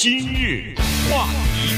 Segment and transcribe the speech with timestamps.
[0.00, 0.76] 今日
[1.10, 1.74] 话题，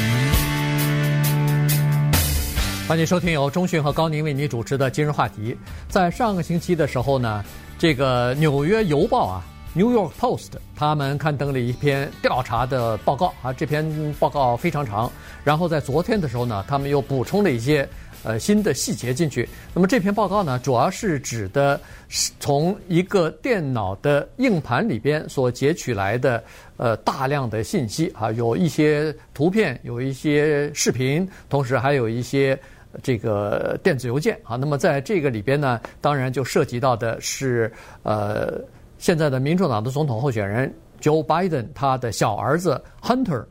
[2.87, 5.57] 欢迎收听由中讯和高宁为你主持的今日话题。
[5.89, 7.43] 在上个星期的时候呢，
[7.79, 9.43] 这个《纽约邮报》啊，
[9.81, 15.11] 《New York Post》他们刊登了一篇调查的报告啊，这篇报告非常长。
[15.43, 17.89] 然后在昨天的时候呢，他们又补充了一些。
[18.23, 19.49] 呃，新的细节进去。
[19.73, 26.43] 那么这篇报告呢，主要是指的是从一个电脑的硬盘里边所截取来的
[26.77, 32.59] 呃大量的信息啊，有一些图片，有一些视频，同时还有一些
[33.03, 34.57] 这个电子邮件啊。
[34.57, 38.61] 那么在这个里边呢，当然就涉及到的是呃
[38.99, 43.45] 现在的民主党的总统候选人 Joe Biden 他的小儿子 Hunter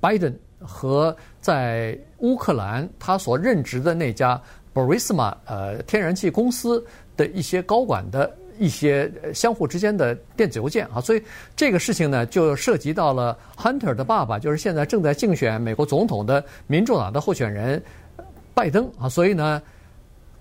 [0.00, 0.34] Biden。
[0.66, 4.40] 和在乌克兰他所任职的那家
[4.72, 6.82] Burisma 呃天然气公司
[7.16, 11.22] 的一些高管的一些相互之间的电子邮件啊，所以
[11.54, 17.82] 这个事情呢就涉及到了 Hunter 的爸爸，就是现在正在竞选美国总统的民主党的候选人
[18.54, 19.62] 拜登啊，所以呢。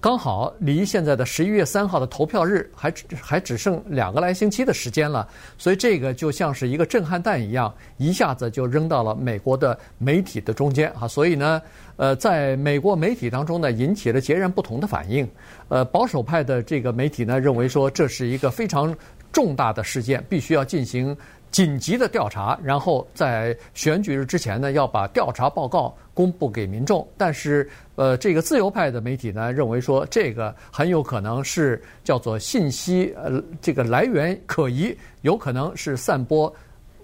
[0.03, 5.25] 刚好离现在的十一月三号的投票日还只还只剩两个来星期的时间了，
[5.57, 11.07] 所以这个就像是一个震撼弹一样，一下子就扔到了美国的媒体的中间啊！
[11.07, 11.61] 所以呢，
[11.95, 15.25] 呃，在美国媒体当中呢，引起了截然不同的反应。
[15.69, 18.93] 呃，保守派的这个媒体呢，认为说这是一个非常
[19.31, 21.15] 重大的事件，必须要进行。
[21.53, 27.07] 紧急的调查，然后在选举日之前呢，要把调查报告公布给民众。
[27.15, 36.51] 但是，呃，这个自由派的媒体呢，认为说这个很有可能是叫做信息呃这个来源可疑，有可能是散播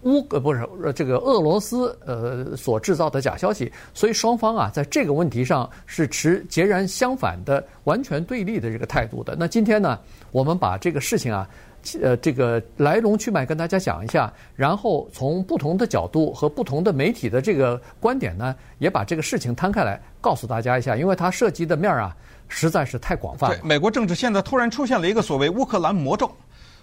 [0.02, 3.72] 乌呃不是呃这个俄罗斯呃所制造的假消息。
[3.94, 9.36] 所以双方啊，在这个问题上是持截然相反的、完全对立的这个态度的。
[9.38, 10.00] 那今天呢，
[10.31, 11.47] 我们把这个事情啊。
[12.02, 22.16] 呃，这个来龙去脉跟大家讲一下，然后从不同的角度和不同的媒体的这个观点呢，也把这个事情摊开来告诉大家一下，因为它涉及的面儿啊
[22.47, 23.59] 实在是太广泛了。
[23.63, 26.31] 美国政治现在突然出现了一个所谓乌克兰魔咒，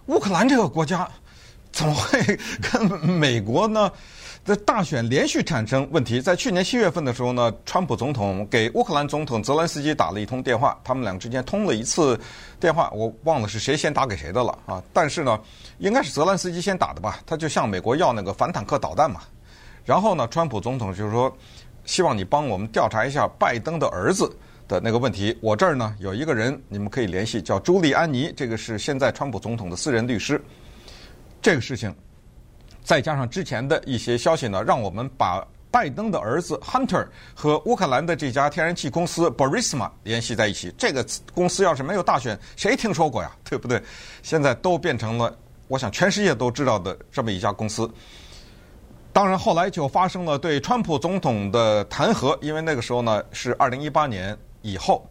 [0.06, 1.09] 乌克兰这个国家
[1.72, 3.91] 怎么会跟美国呢？
[4.46, 12.16] 在大选连续产生问题，在去年七月份的时候呢，川普总统给乌克兰总统泽连斯基打了一通电话，他们俩之间通了一次
[12.60, 14.80] 电话，我忘了是谁先打给谁的了啊。
[14.92, 15.36] 但是呢，
[15.78, 19.22] 应该是泽连斯基先打的吧，他就向美国要那个反坦克导弹嘛。
[19.84, 21.36] 然后呢，川普总统就是说，
[21.84, 24.30] 希望你帮我们调查一下拜登的儿子
[24.68, 25.36] 的那个问题。
[25.42, 30.40] 我这儿呢有一个人，你们可以联系，叫朱利安尼，这个是现在川普总统的私人律师。
[31.42, 31.92] 这个事情。
[32.86, 37.04] 再加上之前的一些消息呢，让我们把拜登的儿子 Hunter
[37.34, 40.72] 和乌克兰的这家天然气公司 Burisma 联系在一起。
[40.78, 41.04] 这个
[41.34, 43.32] 公司要是没有大选，谁听说过呀？
[43.42, 43.82] 对不对？
[44.22, 45.36] 现在都变成了，
[45.66, 47.91] 我想全世界都知道的这么一家公司。
[49.12, 55.04] 当然，后来就发生了对川普总统的弹劾，因为那个时候呢是二零一八年以后。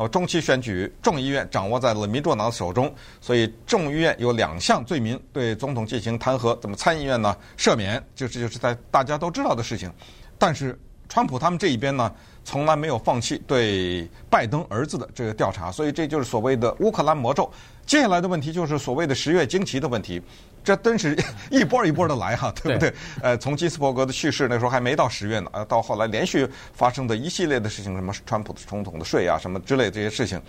[0.00, 2.90] 呃，中期选举，众议院掌握在了民主党手中，
[3.20, 6.58] 所以众议院有两项罪名对总统进行弹劾。
[6.58, 7.36] 怎么参议院呢？
[7.58, 9.92] 赦免，就是就是在大家都知道的事情。
[10.38, 10.74] 但是，
[11.06, 12.10] 川普他们这一边呢，
[12.44, 17.52] 从来没有放弃对拜登儿子的这个调查，所以这就是所谓的乌克兰魔咒。
[17.90, 20.22] 接下来的问题就是所谓的十月惊奇的问题，
[20.62, 21.18] 这真是
[21.50, 22.94] 一波一波的来哈，对不对？
[23.20, 30.40] 呃，从金斯伯格的去世那时候还没到十月呢，呃，到后来连续发生的一系列的事情，什么川普的总统的税啊，什么之类的这些事情。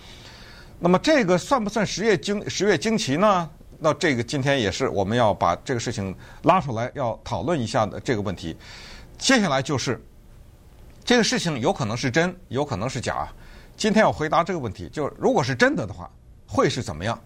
[0.78, 3.50] 那么这个算不算十月惊十月惊奇呢？
[3.80, 6.14] 那这个今天也是我们要把这个事情
[6.44, 8.56] 拉出来要讨论一下的这个问题。
[9.18, 10.00] 接下来就是
[11.04, 13.26] 这个事情有可能是真，有可能是假。
[13.76, 16.08] 今天要回答这个问题，就是如果是真的的话，
[16.46, 17.20] 会是怎么样？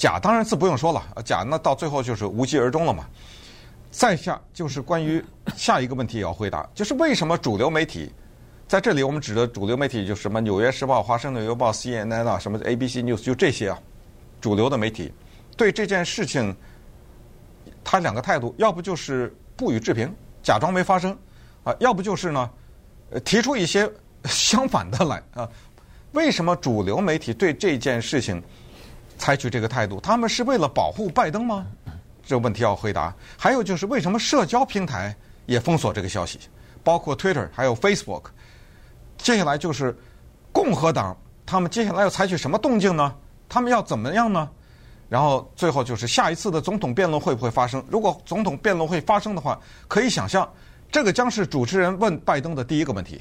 [0.00, 3.04] 假当然自不用说了，假那到最后就是无疾而终了嘛。
[3.90, 5.22] 再下就是关于
[5.54, 8.10] 下一个问题也要回答，就是为什么主流媒体
[8.66, 13.78] 在这里我们指的主流媒体就什么《纽约时报》、《华盛顿邮报》、CNN 啊，什么 ABC News，就这些啊，
[14.40, 15.12] 主流的媒体
[15.54, 16.56] 对这件事情，
[17.84, 20.10] 他两个态度，要不就是不予置评，
[20.42, 21.14] 假装没发生
[21.62, 22.50] 啊，要不就是呢，
[23.22, 23.86] 提出一些
[24.24, 25.46] 相反的来啊。
[26.12, 28.42] 为什么主流媒体对这件事情？
[29.20, 31.66] 采取这个态度，他们是为了保护拜登吗？
[32.24, 33.14] 这个问题要回答。
[33.36, 35.14] 还有就是，为什么社交平台
[35.44, 36.40] 也封锁这个消息，
[36.82, 38.22] 包括 Twitter 还有 Facebook？
[39.18, 39.94] 接下来就是
[40.50, 41.14] 共和党，
[41.44, 43.14] 他们接下来要采取什么动静呢？
[43.46, 44.48] 他们要怎么样呢？
[45.08, 47.84] 然后最后就是下一次的总统辩论会不会发生？
[47.90, 50.50] 如果总统辩论会发生的话，可以想象，
[50.90, 53.20] 这个将是主持人问拜登的第一个问题，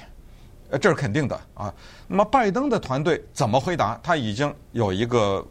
[0.69, 1.74] 呃，这是肯定的啊。
[2.07, 4.00] 那么拜登的团队怎么回答？
[4.02, 5.45] 他已经有一个。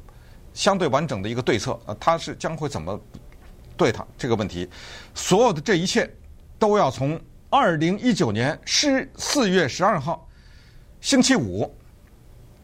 [0.58, 3.00] 相对完整的一个对策，呃，他是将会怎么
[3.76, 4.68] 对他这个问题？
[5.14, 6.12] 所有的这一切
[6.58, 7.18] 都要从
[7.48, 10.28] 二零一九年十四月十二号
[11.00, 11.72] 星期五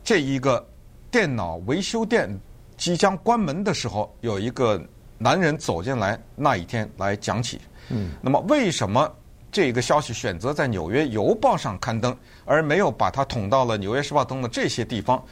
[0.02, 0.68] 这一个
[1.08, 2.28] 电脑维修店
[2.76, 4.82] 即将关门的时候，有一个
[5.16, 7.60] 男人走进来那一天来讲起。
[7.90, 9.08] 嗯，那么为什么
[9.52, 15.24] 这个消息选择在《纽约邮报》上刊登，而没有把它捅到了《纽约时报》等的这些地方？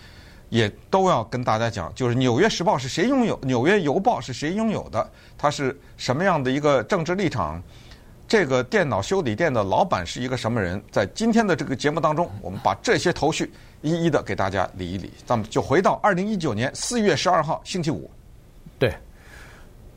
[0.53, 7.61] 也都要跟大家讲，就是《纽约时报》是谁拥有，《纽约邮报》是谁拥有的，它是什么样的一个政治立场？
[8.29, 10.83] 这个电脑修理店的老板是一个什么人？
[10.91, 13.51] 在今天的这个节目当中，我们把这些头绪
[13.81, 15.11] 一一的给大家理一理。
[15.25, 18.11] 咱们就回到二零一九年四月十二号星期五，
[18.79, 18.95] 对，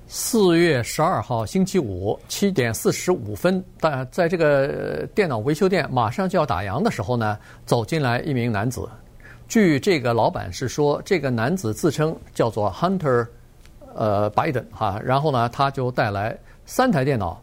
[0.08, 8.88] 四月十二号星期五七点四十五分，但在这个电脑维修店马上就要打烊的时候呢，走进来一名男子。
[9.48, 13.28] 据这个老板是说，这个男子自称叫做 Hunter，
[13.96, 17.42] 呃，Biden 哈，然后呢，他就带来三台电脑，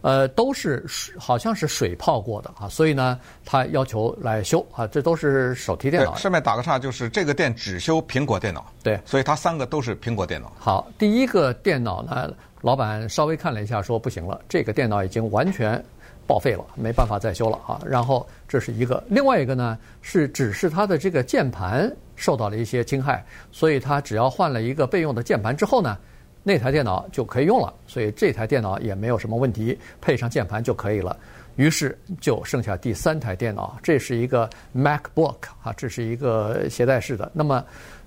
[0.00, 0.84] 呃，都是
[1.18, 6.14] 好像是水泡过的啊，所以呢，他要求来修啊，这都是手提电脑。
[6.16, 10.50] 顺便打个岔，就是这个店只修苹果电脑，对，所以他三个都是苹果电脑。
[10.58, 12.32] 好，第一个电脑呢，
[12.62, 15.82] 老板稍微看了一下，说不行了，这个电脑已经完全。
[16.26, 17.80] 报废了，没办法再修了啊！
[17.86, 25.96] 然后这是一个，另外一个呢是只是它的这个键盘受到了一些侵害，所以它只要换了一个备用的键盘之后呢，
[26.42, 27.72] 那台电脑就可以用了。
[27.86, 31.16] 所以这台电脑也没有什么问题，配上键盘就可以了。
[31.56, 37.30] 于是就剩下第三台电脑，这是一个 MacBook 啊，这是一个携带式的。
[37.34, 37.64] 那么。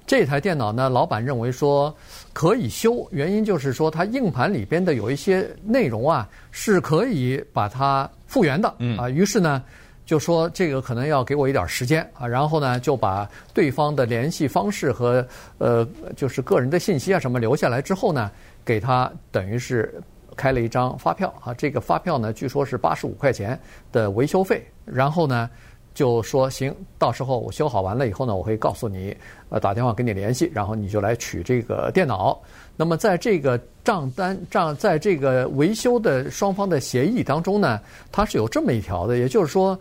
[0.07, 1.91] 这台电脑呢，老板认为说
[2.35, 8.67] 可以修，原因就是说它硬盘里边的有一些内容啊是可以把它复原的，
[8.97, 9.63] 啊，于是呢
[10.05, 15.25] 就说这个可能要给我一点时间啊，然后呢就把对方的联系方式和
[15.59, 15.87] 呃
[16.17, 18.29] 就是个人的信息啊什么留下来之后呢，
[18.65, 19.97] 给他等于是
[20.35, 23.57] 开了一张发票啊，这个发票呢据说是八十五块钱
[23.93, 25.49] 的维修费，然后呢。
[25.95, 29.15] 就说行，到时候我修好完了以后呢，我会告诉你，
[29.47, 32.37] 呃，打电话跟你联系，然后你就来取这个电脑。
[32.75, 37.79] 那么在这个账单账，在这个维修的双方的协议当中呢，
[38.11, 39.79] 它是有这么一条的，也就是说，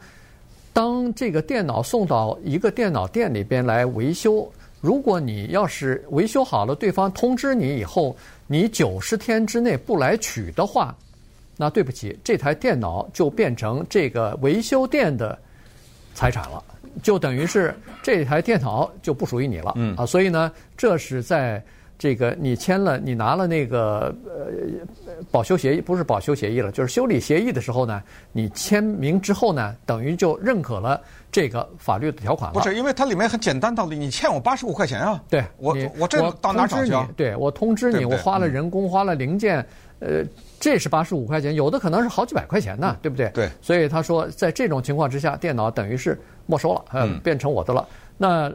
[0.73, 4.49] 当这个电脑送到一个电脑店里边来维修，
[4.81, 10.97] 如果你要是维修好了，对方通知你以后，你九十天之内不来取的话，
[11.57, 15.37] 那对不起，这台电脑就变成这个维修店的。
[16.15, 16.63] 财产了，
[17.03, 21.63] 就等于是这台电脑就不属于你了，嗯啊，所以呢，这是在
[21.99, 24.47] 这个你签了、你拿了那个呃
[25.31, 28.03] 保修协议，不是保修协议了，就是修理协议的时候呢，
[28.33, 31.01] 你签名之后呢，等于就认可了
[31.31, 32.61] 这个法律的条款了。
[32.61, 37.09] 不是，因为它里面很简单道理，你欠我八十五块钱啊，对，我我这到哪找去啊？
[37.17, 39.65] 对，我通知你，我花了人工，花了零件，
[39.99, 40.25] 呃。
[40.65, 43.29] 这是八十五块钱，有的可能是好几百块钱呢，对不对？
[43.35, 43.51] 对。
[43.61, 47.87] 所以他说，在这种情况之下，电脑等于是没收了，嗯，变成我的了。
[48.17, 48.51] 那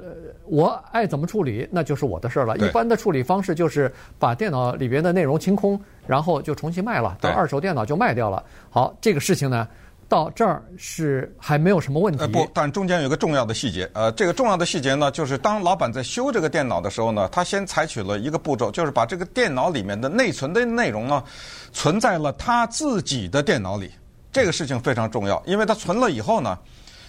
[0.46, 2.58] 我爱怎么处理，那就是我的事儿了。
[2.58, 8.44] 一般的处理方式就是把电脑里边的内容清空，然后就重新卖了，当二手电脑就卖掉了。
[8.72, 9.68] 好，这个事情呢。
[10.10, 12.20] 到这儿是还没有什么问题。
[12.20, 13.88] 呃，不，但中间有个重要的细节。
[13.94, 21.24] 呃，这个重要的细节呢，就是当老板在修这个电脑的时候呢，他先采取了一个步骤，就是把这个电脑里面的内存的内容呢，
[21.72, 23.92] 存在了他自己的电脑里。
[24.32, 26.58] 这个事情非常重要，因为他存了以后呢，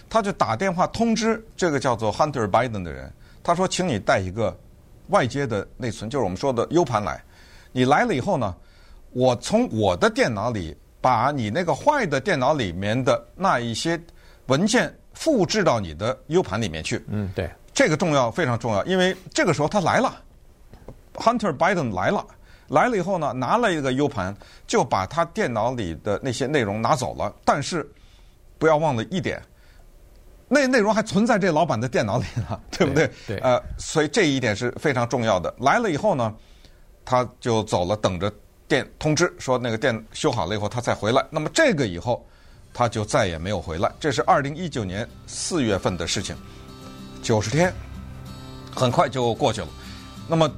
[0.07, 3.11] 他就打电话通知这个叫做 Hunter Biden 的人，
[3.41, 4.55] 他说：“请你带一个
[5.07, 7.19] 外接的内存，就是我们说的 U 盘来。
[7.71, 8.55] 你来了以后呢，
[9.11, 13.99] 我从我的电脑里。”把你那个坏的电脑里面的那一些
[14.45, 17.03] 文件复制到你的 U 盘里面去。
[17.09, 20.21] 嗯，对，这个重要，非常重要，因为这个时候他来了
[21.15, 22.25] ，Hunter Biden 来了，
[22.67, 24.35] 来了以后呢，拿了一个 U 盘，
[24.67, 27.33] 就把他电脑里的那些内容拿走了。
[27.43, 27.89] 但是
[28.59, 29.41] 不要忘了一点，
[30.47, 33.07] 那内容还存在这老板的电脑里呢， 对不对？
[33.25, 33.37] 对。
[33.37, 35.51] 对呃，所以这一点是非常重要的。
[35.59, 36.33] 来了以后呢，
[37.03, 38.31] 他就走了，等着。
[38.71, 42.25] 电通知说那个电修好了以后他再回来，那么这个以后
[42.73, 43.91] 他就再也没有回来。
[43.99, 46.33] 这是二零一九年四月份的事情，
[47.21, 47.73] 九十天
[48.73, 49.67] 很快就过去了。
[50.25, 50.49] 那么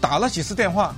[0.00, 0.96] 打了几次电话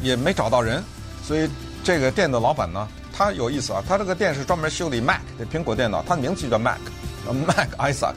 [0.00, 0.80] 也没找到人，
[1.24, 1.50] 所以
[1.82, 8.14] 这个店的老板呢，他有意思啊，他这个店是专门修理 Mac 的苹果电脑，他的名字就叫 Mac，Mac Isaac。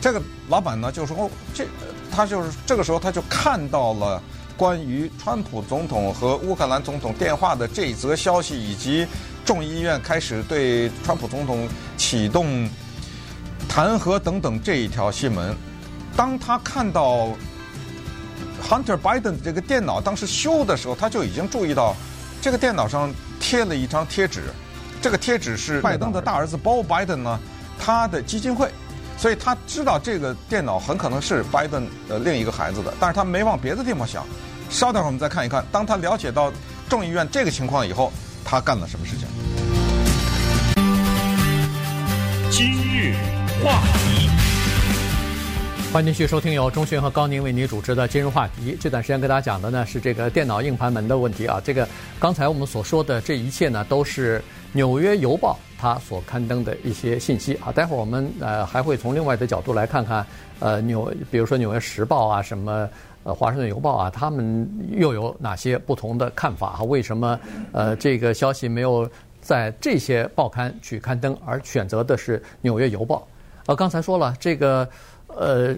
[0.00, 1.64] 这个老板呢就说哦，这
[2.10, 4.20] 他就是这个时候他就看到了。
[4.56, 9.06] 关于川普总统和乌克兰总统电话的这一则消息，以及
[9.44, 12.68] 众议院开始对川普总统启动
[13.68, 15.54] 弹劾等等这一条新闻，
[16.16, 17.28] 当他看到
[18.62, 21.96] Hunter Biden 这个电脑当时修的时候，他就已经注意到
[22.40, 24.42] 这个电脑上贴了一张贴纸，
[25.00, 27.40] 这个贴纸是拜登的大儿子 Beau Biden 呢，
[27.78, 28.70] 他的基金会，
[29.22, 34.26] 所以他知道这个电脑很可能是拜登的另一个孩子的，但是他没往别的地方想。
[34.68, 36.52] 稍等会儿我们再看一看，当他了解到
[36.88, 38.12] 众议院这个情况以后，
[38.44, 39.28] 他干了什么事情？
[42.50, 43.14] 今日
[43.62, 44.28] 话题。
[45.92, 48.76] 欢迎继续收听由钟迅和高宁为您主持的今日话题。
[48.80, 51.62] 这段时间跟大家讲的呢是这个电脑硬盘门的问题啊。
[51.64, 51.88] 这个
[52.18, 54.40] 刚才我们所说的这一切呢，都是
[54.72, 57.72] 《纽约邮报》他所刊登的一些信息啊。
[57.72, 60.24] 待会儿我们呃还会从另外的角度来看看，
[60.60, 62.88] 呃纽比如说《纽约时报》啊，什么
[63.24, 66.82] 呃《华盛顿邮报》啊，他们又有哪些不同的看法啊？
[66.84, 67.38] 为什么
[67.72, 69.10] 呃这个消息没有
[69.40, 73.16] 在这些报刊去刊登，而选择的是《纽约邮报》？
[73.66, 74.88] 呃，刚才说了这个。
[75.34, 75.74] 呃，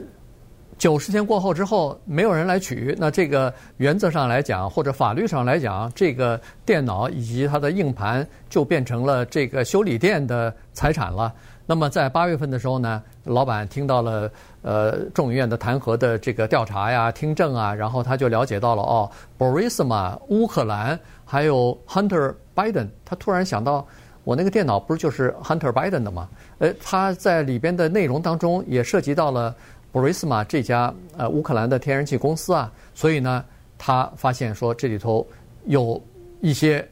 [0.76, 11.32] 九十天过后之后，没有人来取，那这个原则上来讲，或者法律上来讲，这个电脑以及它的硬盘就变成了这个修理店的财产了。
[11.66, 14.30] 那么在八月份的时候呢，老板听到了
[14.62, 23.86] 呃众议院的弹劾的这个调查呀、听证啊，然后他就了解到了哦，Borisma 乌克兰还有 Hunter Biden，他突然想到。
[24.24, 26.26] 我那个电脑不是就是 Hunter Biden 的吗？
[26.56, 29.54] 呃，他在里边的内容当中也涉及到了
[29.94, 33.44] 布瑞斯玛这家呃乌克兰的天然气公司啊，所以呢，
[33.78, 35.24] 他发现说这里头
[35.66, 36.02] 有
[36.40, 36.84] 一些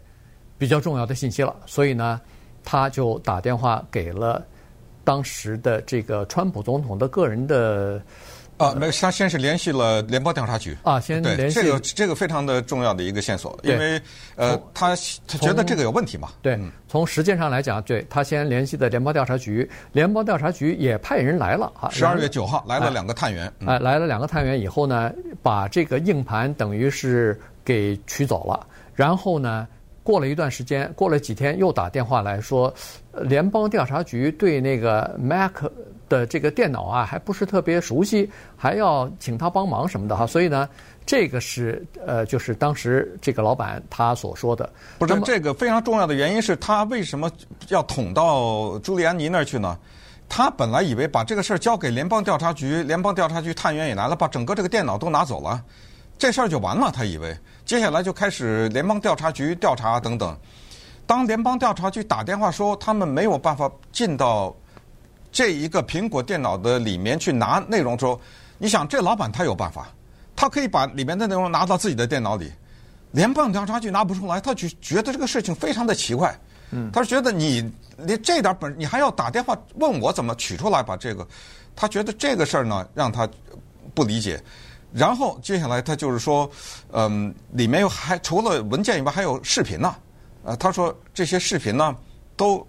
[0.56, 2.20] 比较重要的信息了，所以呢，
[2.62, 4.40] 他就打电话给了
[5.02, 8.00] 当时的这个川普总统的个人的。
[8.58, 14.00] 啊，没有，他先是联系了联邦调查局啊，先联系这个这个非常的重要的一个线索，因为
[14.36, 14.94] 呃，他
[15.26, 16.28] 他觉得这个有问题嘛。
[16.42, 16.56] 对，
[16.86, 21.90] 从实践上来讲，对他先联系的联邦调查局，联邦调查局也派人来了啊。
[21.90, 25.10] 十二月九号来了两个探员，哎，来了两个探员以后呢，
[25.42, 29.66] 把这个硬盘等于是给取走了，然后呢，
[30.04, 32.72] 过了一段时间，过了几天又打电话来说，
[33.22, 35.64] 联邦调查局对那个 Mac。
[36.12, 40.68] 的这个电脑啊，还不是特别熟悉，还要请他帮忙什么的哈，所以呢，
[41.06, 44.70] 这个是呃，就是当时这个老板他所说的。
[44.98, 47.30] 不是这个非常重要的原因是他为什么
[47.68, 49.78] 要捅到朱利安尼那儿去呢？
[50.28, 55.64] 他本来以为把这个事儿交给联邦调查局，联邦调查局探员也来了，把整个这个电脑都拿走了，
[56.18, 56.92] 这事儿就完了。
[56.92, 60.36] 他以为接下来就开始联邦调查局调查等等。
[61.06, 64.54] 当联邦调查局打电话说他们没有办法进到。
[65.32, 68.20] 这一个苹果电脑的里面去拿内容的时候，
[68.58, 69.88] 你想这老板他有办法，
[70.36, 72.52] 他可以把里面的内容拿到自己的电脑里，
[73.12, 76.38] 联邦调查局拿不出来，他就觉得这个事情非常的奇怪。
[76.70, 81.26] 嗯，他是觉得你连这点本你还要打电话问我怎么取出来把这个，
[81.74, 83.28] 他觉得这个事儿呢让他
[83.94, 84.40] 不理解。
[84.92, 86.48] 然后接下来他就是说，
[86.92, 89.94] 嗯，里面有还除了文件以外还有视频呢，
[90.44, 91.96] 呃，他说这些视频呢
[92.36, 92.64] 都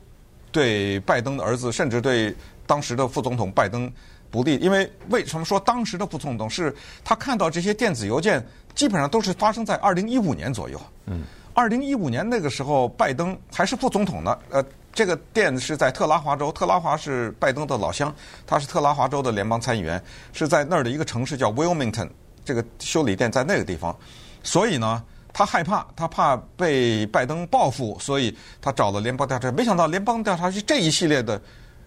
[0.51, 2.33] 对拜登的儿子甚至对。
[2.65, 3.91] 当时的副总统拜登
[4.31, 8.43] 不利，因为为什么说当时的副总统是他看到这些电子邮件，
[8.73, 10.81] 基本上都是发生在二零一五年左右。
[11.05, 14.35] 嗯，二零一五年那个时候，拜登还是副总统呢。
[14.49, 18.13] 呃，这个店是在特拉华州，特拉华是拜登的老乡，
[18.47, 20.01] 他是特拉华州的联邦参议员，
[20.31, 22.09] 是在那儿的一个城市叫 Wilmington，
[22.43, 23.95] 这个修理店在那个地方。
[24.41, 29.51] 所以呢，他害怕，他怕被拜登报复，所以他找了联邦调查。
[29.51, 31.39] 没想到联邦调查局这一系列的。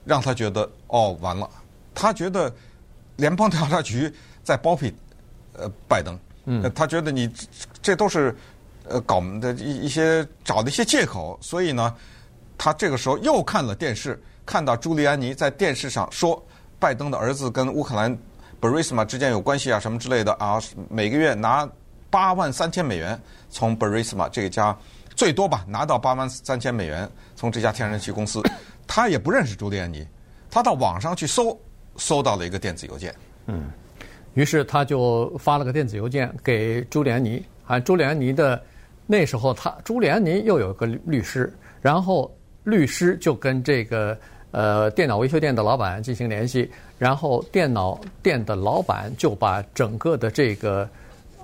[0.06, 1.50] 让他觉得哦，完了，
[1.92, 2.50] 他觉得
[3.16, 4.10] 联邦调查局
[4.44, 4.94] 在包庇
[5.54, 7.28] 呃拜登，嗯，他觉得你
[7.82, 8.34] 这都是
[8.88, 11.92] 呃搞的一一些找的一些借口，所以呢，
[12.56, 16.40] 他这个时候又看了电视，看到朱利安尼在电视上说
[16.78, 18.16] 拜登的儿子跟乌克兰
[18.60, 21.68] Burisma 之间有关系啊什么之类的啊，每个月拿
[22.10, 23.20] 八万三千美元
[23.50, 24.76] 从 Burisma 这家
[25.16, 28.40] 最多吧拿到八万三千美元从这家天然气公司。
[28.96, 30.08] 他也不认识朱利安尼，
[30.50, 31.54] 他到网上去搜，
[31.96, 33.14] 搜到了一个电子邮件。
[33.44, 33.70] 嗯，
[34.32, 37.44] 于是他就发了个电子邮件给朱利安尼。
[37.66, 38.58] 啊，朱利安尼的
[39.06, 42.34] 那时候他，朱利安尼又有个律师，然后
[42.64, 44.18] 律师就跟这个
[44.50, 50.88] 呃电脑维修店的老板进行联系，然后电脑店的老板就把整个的这个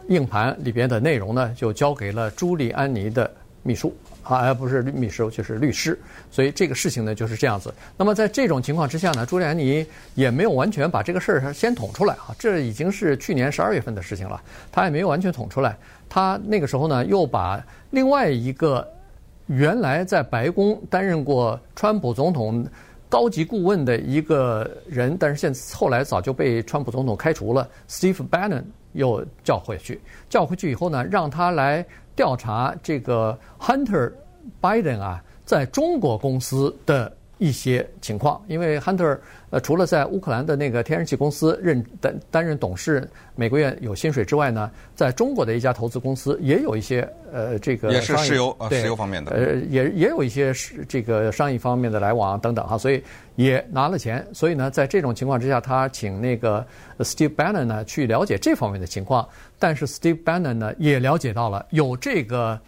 [0.08, 3.30] 硬盘里边的内容呢，就交给了朱利安尼的
[3.62, 3.94] 秘书。
[4.22, 5.98] 啊，而不是秘书，就是律师，
[6.30, 7.74] 所以这个事情呢就是这样子。
[7.96, 15.76] 那么在这种情况之下呢，朱利安尼也没有完全把这个事儿先捅出来啊，这已经是去年十二月份的事情了，他也没有完全捅出来。
[16.08, 17.60] 他那个时候呢，又把
[17.90, 18.88] 另外一个
[19.46, 22.64] 原来在白宫担任过川普总统
[23.08, 28.62] 高级顾问的一个人，但是现后来早就被川普总统开除了，Steve Bannon
[28.92, 31.84] 又叫回去，叫回去以后呢，让他来。
[32.14, 34.12] 调查这个 Hunter
[34.60, 39.18] Biden 啊，在中国公司的一些情况，因为 Hunter
[39.50, 53.02] 呃除了在乌克兰的那个天然气公司任担担任董事，每个月有薪水之外呢，在中国的一家投资公司也有一些呃这个也是石油啊石油方面的，呃也也有一些是这个商业方面的来往等等哈，所以
[53.34, 56.64] 也拿了钱，所以呢，在这种情况之下，他请那个
[56.98, 62.60] Steve Bannon 呢去了解这方面的情况，但是 Steve Bannon 呢也了解到了有这个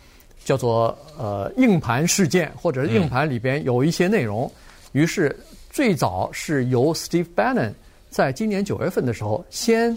[0.44, 4.46] 叫做呃硬盘事件，或者硬盘里边有一些内容。
[4.46, 4.60] 嗯
[4.94, 5.36] 于是，
[5.70, 7.72] 最早是由 Steve Bannon
[8.10, 9.90] 在今年九月份的时候，先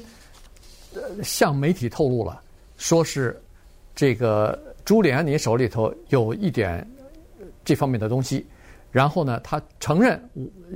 [0.96, 2.42] 呃向媒体透露了，
[2.78, 3.40] 说是
[3.96, 6.84] 这个朱利安尼手里头有一点
[7.64, 8.44] 这方面的东西，
[8.92, 10.20] 然后呢，他承认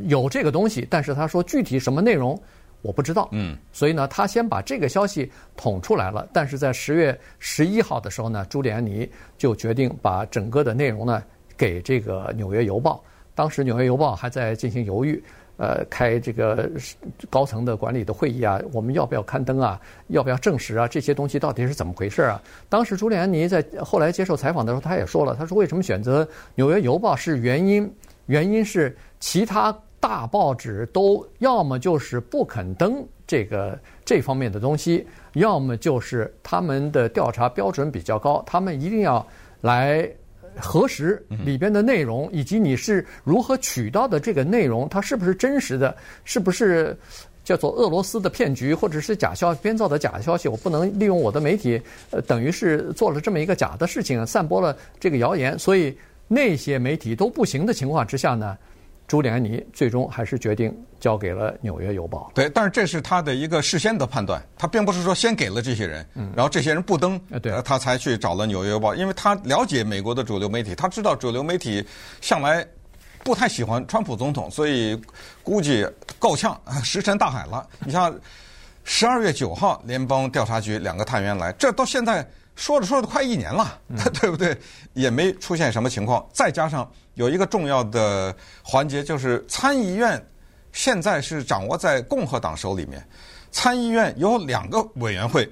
[0.03, 2.39] 有这个东西，但是他说具体什么内容
[2.81, 3.29] 我不知道。
[3.31, 11.23] 嗯，所以呢，他先把这个消息捅出来了，但是在十月十一号的时候呢，朱利安尼就决定把整个的内容呢
[11.57, 13.03] 给这个《纽约邮报》。
[13.33, 15.23] 当时《纽约邮报》还在进行犹豫，
[15.57, 16.69] 呃，开这个
[17.29, 19.79] 高层的管理的会议啊，我们要不要刊登啊？
[20.07, 20.87] 要不要证实啊？
[20.87, 22.41] 这些东西到底是怎么回事啊？
[22.67, 27.89] 当时朱利安尼在后来接受采访的时候，他也说了，他说为什么选择《纽约邮报》是原因，
[28.25, 39.25] 原因是其他大报纸都要么就是不肯登这个这方面的东西，要么就是他们的调查标准比较高，他们一定要
[39.61, 40.11] 来。
[40.59, 45.95] 核实里边的内容，以及你是如何取到的这个内容，它是不是真实的？
[46.25, 46.95] 是不是
[47.41, 50.49] 叫做俄罗斯的骗局，或者是假消编造的假消息？
[50.49, 55.57] 我不能利用我的媒体，呃，等于是做了这么一个假的事情，散播了这个谣言。
[55.57, 58.57] 所以那些媒体都不行的情况之下呢，
[59.11, 60.73] 朱利安尼最终还是决定。
[61.01, 62.29] 交给了《纽约邮报》。
[62.35, 71.83] 对，但是这是他的一个事先的判断，他并不是说先给了这些人，然后这些人不登，对，他才去找了《纽约邮报》，因为他了解美国的主流媒体，他知道主流媒体
[72.21, 72.65] 向来
[73.23, 74.95] 不太喜欢川普总统，所以
[75.41, 75.85] 估计
[76.19, 77.67] 够呛， 石沉大海了。
[77.83, 78.15] 你像
[78.83, 82.23] 十二月九号，联邦调查局两个探员来，这到现在
[82.61, 83.79] 说着说着快一年了，
[84.21, 84.55] 对不对？
[84.93, 86.23] 也没出现什么情况。
[86.31, 90.23] 再加上有一个重要的环节，就是参议院。
[90.71, 93.03] 现在是掌握在共和党手里面，
[93.49, 95.49] 参议院有两个委员会，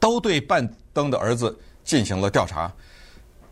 [0.00, 0.60] 都对拜
[0.92, 2.70] 登的儿子进行了调查。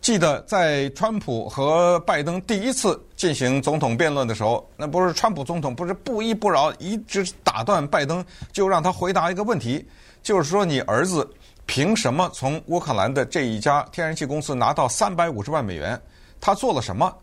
[0.00, 9.88] 记得在川普和拜登第一次进行总统辩论的时候，那不是川普总统不是不依不饶，一直打断拜登，就让他回答一个问题，
[10.24, 11.26] 就是说你儿子
[11.66, 16.00] 凭什么从乌克兰的这一家天然气公司拿到三百五十万美元？
[16.40, 17.14] 他做了什么，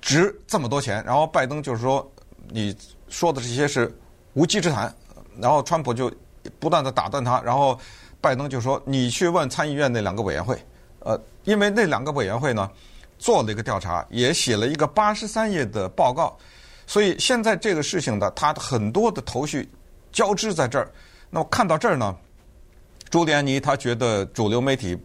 [0.00, 1.02] 值这么多钱？
[1.04, 2.10] 然后拜登就是说。
[2.52, 2.76] 你
[3.08, 3.96] 说的这些是
[4.32, 4.92] 无稽之谈，
[5.38, 6.12] 然后川普就
[6.58, 7.78] 不断的打断他，然后
[8.20, 10.60] 拜登就说：“你去问参议院那两个委员会，
[10.98, 12.68] 呃，因为那两个委员会呢
[13.20, 16.36] 做了一个调查，也写了一个八十三页的报告，
[16.88, 19.70] 所以现在这个事情的他很多的头绪
[20.10, 20.90] 交织在这儿。
[21.28, 22.16] 那么看到这儿呢，
[23.10, 24.96] 朱利安尼他觉得主流媒体。”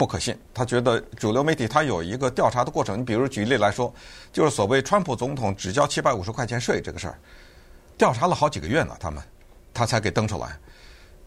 [0.00, 2.98] 不可信，他觉得主流媒体他有一个调查的过程。
[2.98, 3.92] 你比如举例来说，
[4.32, 7.18] 就是所谓川普总统只交七百五十块钱税这个事儿，
[7.98, 9.22] 调查了好几个月呢，他们
[9.74, 10.58] 他才给登出来。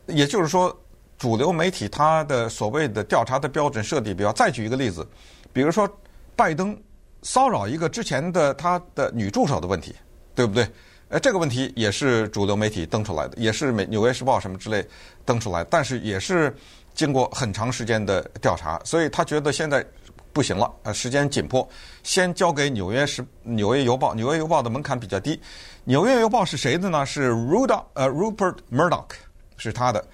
[0.08, 0.76] 也就是说，
[1.20, 4.34] 主流媒体他的所谓的调查的标准设定比较。
[4.34, 5.08] 再举一个例子，
[5.54, 5.88] 比如说
[6.36, 6.76] 拜登
[7.22, 9.94] 骚扰一个之前的他的女助手的问题，
[10.34, 10.68] 对不对？
[11.14, 14.84] 呃，这个问题也是主流媒体登出来的，也是美《纽约时报》什么之类
[15.24, 16.54] 登出来，但是也是。
[16.96, 19.84] 经过很长时间的调查，所以他觉得现在
[20.32, 21.68] 不行了，呃，时间紧迫，
[22.04, 24.10] 先交给纽约时《纽约邮报》。
[24.16, 25.36] 《纽约邮报》的门槛比较低，
[25.86, 27.04] 《纽约邮报》是谁的呢？
[27.04, 29.10] 是 Rudolph 呃 Rupert Murdoch
[29.58, 30.06] 是他的。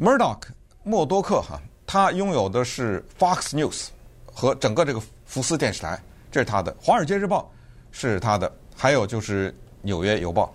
[0.00, 0.40] Murdoch
[0.82, 3.88] 默多克哈，他拥有的是 Fox News
[4.24, 6.02] 和整个这个福斯电视台，
[6.32, 6.72] 这是他的。
[6.80, 7.52] 《华尔街日报》
[7.98, 9.52] 是他的，还有就是
[9.84, 10.46] 《纽约邮报》。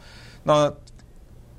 [0.43, 0.69] 那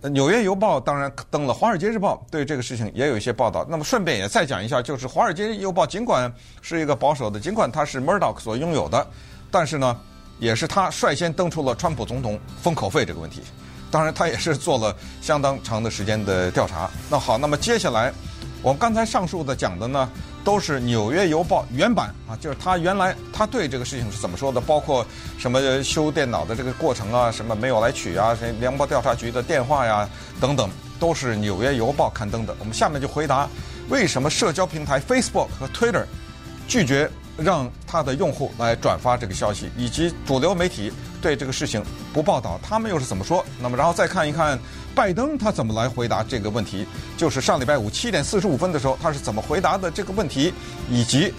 [0.08, 3.66] 《纽约邮报》当然登了，《华尔街日报》对这个事情也有一些报道。
[3.68, 9.06] 那么顺便也再讲一下，就是《华尔街邮报》尽管是一个保守的，尽管它是 Murdoch 所拥有的，
[9.50, 9.98] 但是呢，
[10.38, 13.42] 也是他率先登出了川普总统封口费这个问题。
[13.90, 16.88] 当然，他也是做了相当长的时间的调查。
[17.10, 18.12] 那好，那么接下来
[18.62, 20.06] 我们刚才上述的讲的呢，
[20.44, 25.04] 都是《纽约邮报》原版啊，就是他原来他对这个事情是怎么说的，包括
[25.38, 30.06] 什么修电脑的这个过程啊，什么没有来取啊，什么联邦调查局的电话呀
[30.38, 30.68] 等等，
[30.98, 32.54] 都是《纽约邮报》刊登的。
[32.58, 33.48] 我们下面就回答
[33.88, 36.04] 为什么社交平台 Facebook 和 Twitter
[36.68, 40.92] 拒绝让他的用户来转发这个消息，以及主流媒体
[41.22, 43.42] 对这个事情不报道，他们又是怎么说？
[43.58, 44.58] 那么然后再看一看。
[44.94, 46.84] 拜登他怎么来回答这个问题？
[47.16, 50.52] 就是上礼拜五七点四十五分的时候，他是怎么回答的这个问题？
[50.90, 51.32] 以及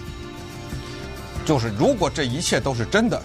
[1.44, 3.22] 就是如果这一切都是真的，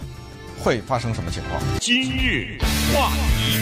[0.60, 1.62] 会发生什么情况？
[1.80, 2.58] 今日
[2.94, 3.58] 话题，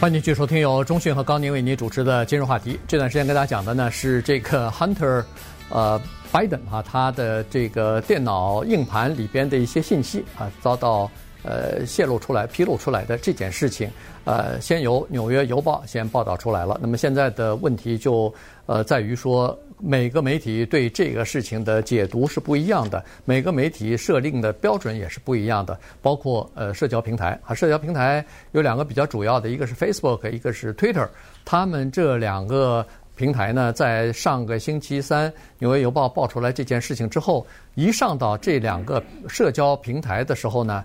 [0.00, 2.80] 欢迎继续收听由中讯和高宁为您主持的今日话题。
[2.88, 5.22] 这段时间跟大家讲的呢是这个 Hunter，
[5.68, 6.00] 呃
[6.32, 11.10] ，Biden 啊，他的这个电脑硬盘里边的一些信息啊遭到。
[11.48, 13.90] 呃，泄露出来、披露出来的这件事情，
[14.24, 16.78] 呃，先由《纽约邮报》先报道出来了。
[16.78, 18.30] 那么现在的问题就
[18.66, 25.78] 呃在于说，每个媒体对这个事情的解读是不一样的，每个媒体设定的标准也是不一样的。
[26.02, 31.08] 包括呃社交平台啊，社交平台有两个比较主要的，一个是 Facebook，一个是 Twitter。
[31.46, 40.84] 他们这两个平台呢，在上个星期三《纽约邮报》报出来这件事情之后，一上到这两个社交平台的时候呢。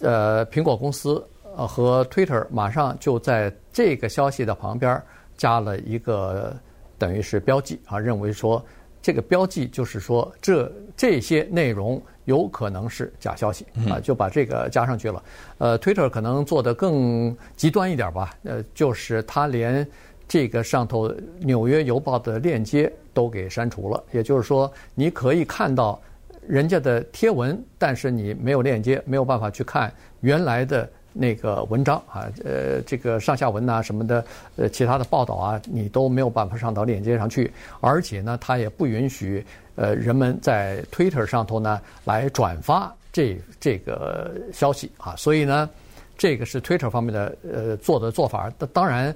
[0.00, 1.24] 呃，苹果公司
[1.56, 5.00] 呃和 Twitter 马上就在这个消息的旁边
[5.36, 6.56] 加了一个
[6.98, 8.64] 等于是标记啊，认为说
[9.00, 15.22] 这个标记就是说这这些内容有可能是假消息啊，就把这个加上去了。
[15.58, 19.86] 呃，Twitter 可能做得更极端一点吧，呃，就是他连
[20.26, 21.08] 这个上头
[21.38, 26.00] 《纽约邮报》的链接都给删除了，也就是说你可以看到。
[26.48, 34.24] 人家的贴文，但是你没有链接，没有办法去看原来的那个文章啊，呃，这个上下文呐、什么的，
[34.56, 37.52] 呃，其他的报道啊，你都没有办法上到链接上去。
[37.80, 45.14] 而且呢，它也不允许呃人们在 Twitter 上头呢来转发这这个消息啊。
[45.16, 45.68] 所以呢，
[46.16, 48.50] 这个是 Twitter 方面的呃做的做法。
[48.72, 49.14] 当然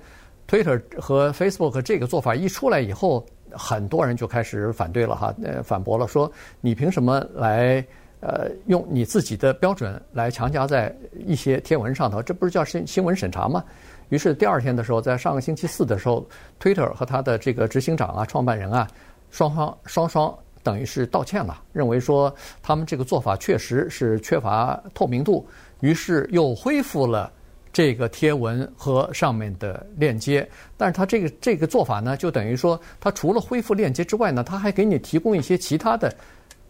[0.49, 3.25] ，Twitter 和 Facebook 这个做法一出来以后。
[3.53, 7.85] 很多人就开始反对了哈，呃，反驳了，说你凭什么来
[8.21, 10.95] 呃用你自己的标准来强加在
[11.27, 12.23] 一些贴文上头？
[12.23, 13.65] 这不是叫新新闻审查吗？
[14.09, 16.27] 于是第二天的时候，在上个星期四的时候
[16.61, 18.89] ，Twitter 和他的这个执行长啊、创办人啊，
[19.31, 25.47] 双方双双等于是道歉了，认为说他们这个做法确实是缺乏透明度，
[25.81, 27.33] 于是又恢复了。
[27.73, 36.13] 这个贴文和上面的链接，但是它这个这个做法呢，就等于说，它除了恢复链接之外呢，它还给你提供一些其他的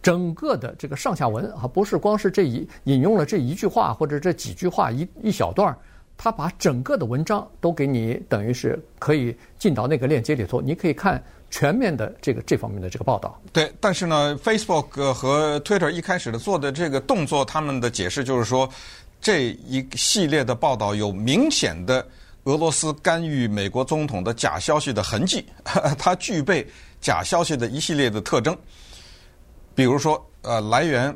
[0.03, 5.75] 整个的这个上下文啊，不是光是这一引用了这一句话或者这几句话一一小段，
[6.19, 13.41] 它把整个的文章都给你，等于是可以进到那个链接里头，你可以看全面的这个这方面的这个报道。
[13.55, 18.69] 对，但是呢，Facebook 和 Twitter 一开始的做的这个动作，他们的解释就是说。
[19.21, 22.07] 这一系列的报道有明显的
[22.45, 25.45] 俄罗斯干预美国总统的假消息的痕迹，
[25.99, 26.67] 它具备
[27.01, 28.57] 假消息的一系列的特征，
[29.75, 31.15] 比如说，呃，来源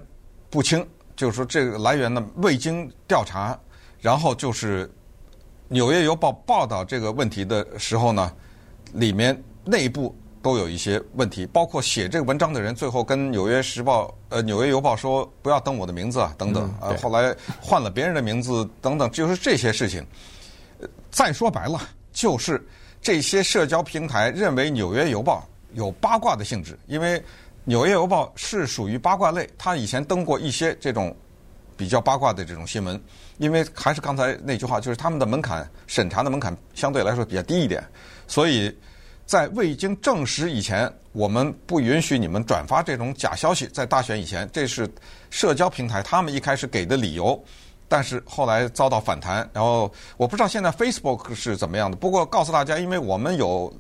[0.50, 0.86] 不清，
[1.16, 3.58] 就是说这个来源呢未经调查，
[4.00, 4.86] 然后就是
[5.68, 8.30] 《纽约邮报》报道这个问题的时候呢，
[8.92, 10.14] 里面内部。
[10.44, 20.06] 都有一些问题，包括写这个文章的人最后跟《纽约时报》呃《纽约邮报》说不要登我的名字啊等等呃，后来换了别人的名字等等，就是这些事情。
[21.10, 21.80] 再说白了，
[22.12, 22.62] 就是
[23.00, 27.18] 这些社交平台认为《纽约邮报》有八卦的性质，因为
[27.64, 31.16] 《纽约邮报》是属于八卦类，他以前登过一些这种
[31.74, 33.00] 比较八卦的这种新闻，
[33.38, 37.82] 因为还是刚才那句话，就是他们的门槛审查的门槛相对来说比较低一点，
[38.28, 38.70] 所以。
[39.26, 43.66] 在未经证实以前，我们不允许你们转发这种假消息。
[43.68, 44.88] 在大选以前，这是
[45.30, 47.42] 社交平台他们一开始给的理由，
[47.88, 49.48] 但是后来遭到反弹。
[49.52, 51.96] 然后我不知道现在 Facebook 是怎么样的。
[51.96, 53.72] 不过告诉大家，因为我们有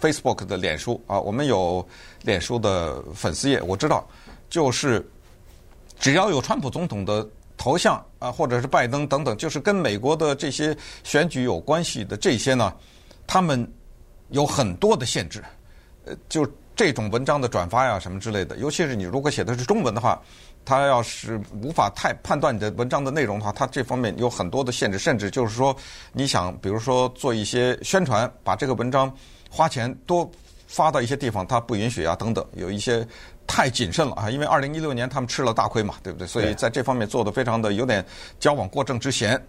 [0.00, 1.84] Facebook 的脸书啊，我们有
[2.22, 4.06] 脸书的粉丝页，我知道，
[4.48, 5.04] 就是
[5.98, 12.72] 只要有川普总统的头像啊，或者是拜登等等，就是跟美国的这些选举有关系的这些呢，
[13.26, 13.68] 他们。
[14.32, 15.42] 有很多的限制，
[16.04, 20.20] 呃，就这种文章的转发呀，什么之类的，尤其是你如果写的是中文的话，
[20.64, 25.76] 他要是无法太判断你的文章的内容的话，他这方面有很多的限制，甚至就是说，
[26.12, 29.14] 你想比如说做一些宣传，把这个文章
[29.50, 30.28] 花钱多
[30.66, 33.06] 发到一些地方，他不允许啊，等等，有一些
[33.46, 36.26] 太谨慎了啊，因为二零一六年他们吃了大亏嘛，对不对？
[36.26, 38.02] 所以在这方面做的非常的有点
[38.40, 39.40] 矫枉过正之嫌。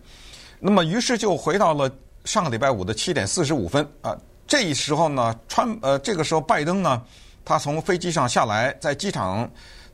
[0.59, 1.89] 那么于是就回到了
[2.25, 4.17] 上个礼拜五的七点四十五分啊。
[4.53, 7.01] 这一时候呢，川呃，这个时候拜登呢，
[7.43, 9.49] 他从飞机上下来，在机场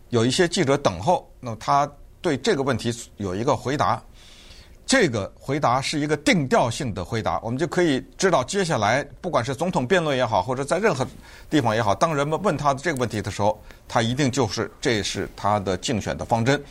[0.09, 1.31] 有一些记者等候。
[1.39, 4.03] 那么他对这个问题有一个回答，
[4.85, 7.39] 这个回答是一个定调性的回答。
[7.39, 11.07] 我们就可以知道，接下来不管是总统辩论也好，或者在任何
[11.49, 16.61] 地方也好，当人们问他的这个问题的时候，他一定就是这是他的竞选的方针。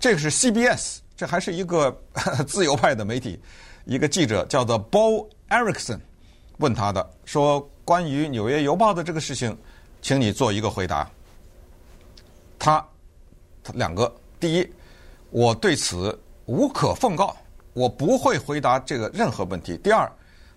[0.00, 1.96] 这个是 CBS，这还是一个
[2.48, 3.40] 自由派的媒体，
[3.84, 6.00] 一个记者叫做 Bo Erickson。
[6.58, 9.56] 问他的说，关于《纽约邮报》的这个事情，
[10.02, 11.08] 请你做一个回答。
[12.58, 12.84] 他
[13.62, 14.72] 他两个，第一，
[15.30, 17.36] 我对此无可奉告，
[17.72, 19.76] 我不会回答这个任何问题。
[19.78, 20.10] 第二，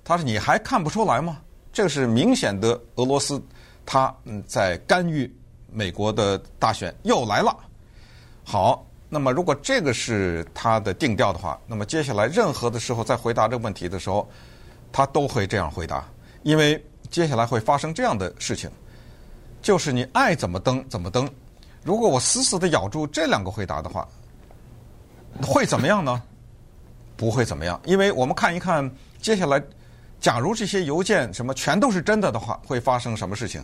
[0.03, 1.39] 他说你还看不出来吗？
[1.71, 3.41] 这个是明显的俄罗斯
[3.85, 5.31] 他嗯在干预
[5.71, 7.55] 美国的大选又来了。
[8.43, 14.27] 好，那么如果这个是他的定调的话，那么接下来任何的时候在回答这个问题的时候，
[14.91, 16.05] 他都会这样回答，
[16.43, 18.69] 因为接下来会发生这样的事情，
[19.61, 21.29] 就是你爱怎么登怎么登。
[21.83, 24.07] 如果我死死的咬住这两个回答的话，
[25.41, 26.21] 会怎么样呢？
[27.17, 29.61] 不会怎么样，因为我们看一看接下来，
[30.19, 33.63] 假如这些邮件什么全都是真的的话，会发生什么事情？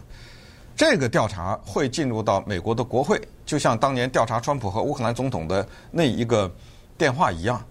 [0.76, 6.52] 这个调查会进入到美国的国会，就像当年调查川普和乌克兰总统的那一个
[6.98, 7.64] 电话一样。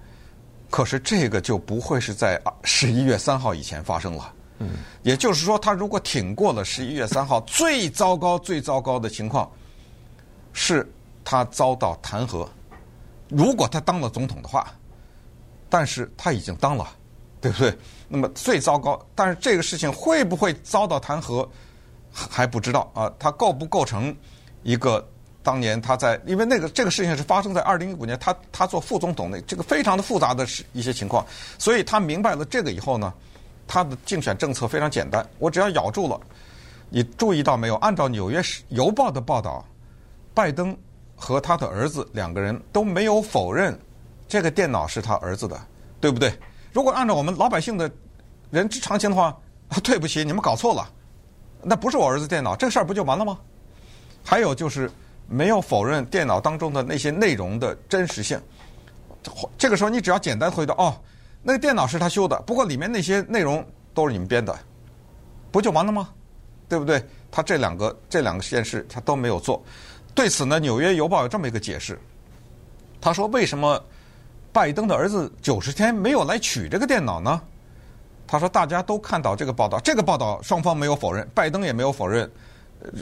[0.76, 4.30] 可是这个就不会是在十一月三号以前发生了。
[4.58, 9.50] 嗯，也就是说，他如果挺过了十一月三号，最糟糕、最糟糕的情况。
[10.52, 10.86] 是
[11.24, 12.46] 他遭到弹劾，
[13.30, 14.70] 如果他当了总统的话，
[15.70, 16.86] 但是他已经当了，
[17.40, 17.74] 对不对？
[18.06, 21.48] 那么最糟糕，但是这个事情会不会遭到弹劾，
[22.12, 23.10] 还不知道啊。
[23.18, 24.14] 他构不构成
[24.62, 25.02] 一个
[25.46, 31.24] 当年他在，因为那个这个事情是发生在二零一五年，他他做副总统那这个非常的复杂的一些情况，
[31.56, 33.14] 所以他明白了这个以后呢，
[33.68, 36.20] 他的竞选政策非常简单，我只要咬住了。
[36.90, 37.76] 你注意到没有？
[37.76, 39.64] 按照《纽约邮报》的报道。
[40.34, 40.76] 拜登
[41.14, 43.78] 和他的儿子两个人都没有否认
[44.28, 45.58] 这个电脑是他儿子的，
[45.98, 46.30] 对不对？
[46.74, 47.90] 如果按照我们老百姓的
[48.50, 49.34] 人之常情的话，
[49.82, 50.86] 对不起，你们搞错了，
[51.62, 53.38] 那不是我儿子电脑，这个事儿不就完了吗？
[54.22, 54.90] 还有就是
[55.28, 58.40] 没有否认电脑当中的那些内容的真实性，
[59.58, 60.94] 这个时候你只要简单回答哦，
[61.42, 64.56] 那个电脑是他修的，不过里面那些内容都是你们编的，
[65.50, 66.10] 不就完了吗？
[66.68, 67.02] 对不对？
[67.30, 69.62] 他这两个这两个实验室他都没有做。
[70.14, 71.98] 对此呢，《纽约邮报》有这么一个解释，
[73.00, 73.80] 他说：“为什么
[74.52, 77.40] 拜登的儿子九十天没有来取这个电脑呢？”
[78.26, 82.28] 他说：“大家都看到这个报道，这个报道双方没有否认，拜登也没有否认，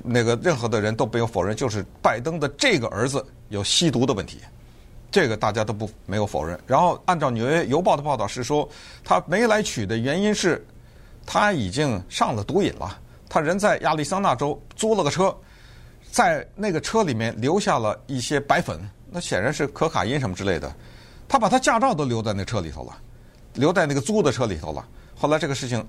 [0.02, 4.38] 那个任何的人都没有否认，就是拜登的这个儿子有吸毒的问题，
[5.10, 6.58] 这个大家都不没有否认。
[6.66, 8.68] 然后按照《纽约邮报》的报道是说，
[9.02, 10.64] 他没来取的原因是
[11.26, 15.34] 他已经上了毒瘾了，他人在亚利桑那州租了个车。”
[16.14, 18.78] 在那个车里面留下了一些白粉，
[19.10, 20.72] 那显然是可卡因什么之类的。
[21.26, 22.96] 他把他驾照都留在那车里头了，
[23.54, 24.86] 留在那个租的车里头了。
[25.16, 25.84] 后来这个事情，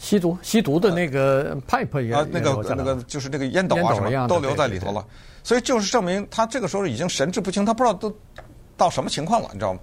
[0.00, 5.04] 吸毒吸毒的那个 pipe 也啊，那个那个就是那个烟斗啊什么都留在里头了。
[5.44, 8.12] 所以就是证明他这个时候已经神志不清，他不知道都
[8.76, 9.80] 到什么情况了，你知道吗？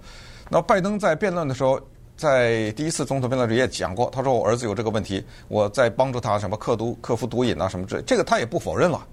[0.50, 1.80] 那拜登在辩论的时候，
[2.16, 9.06] 在第一次总统辩论时也讲过，他说我儿子有这个问题，我在帮助他什么克毒克服毒瘾啊什么之类，这个他也不否认了。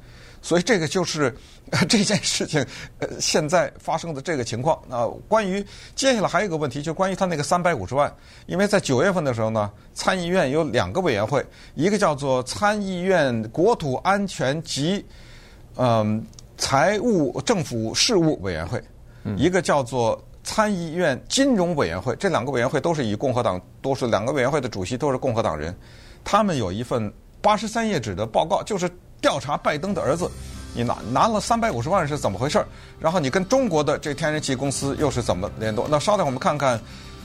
[0.45, 1.36] 所以这个就是
[1.89, 2.63] 这件事情，
[2.99, 4.79] 呃，现在发生的这个情况。
[4.88, 8.13] 那关于接下来还有一个问题，就关于他那个三百五十万，
[8.45, 15.03] 因为在九月份的时候呢，参议院有两个委员会，一个叫做参议院国土安全及
[15.77, 16.23] 嗯
[16.60, 18.79] 财务政府事务委员会，
[19.38, 22.15] 一个叫做参议院金融委员会。
[22.17, 25.75] 这两个委员会都是以共和党，多数两个委员会的主席都是共和党人，
[26.23, 28.88] 他们有一份八十三页纸的报告，就是。
[29.25, 30.29] 调查拜登的儿子，
[30.75, 32.63] 你拿拿了三百五十万是怎么回事？
[32.99, 35.88] 然后你跟中国的这天然气公司又是怎么联动？
[35.89, 36.79] 那稍等，我们看看